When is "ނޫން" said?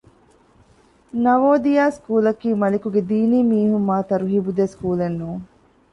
5.19-5.43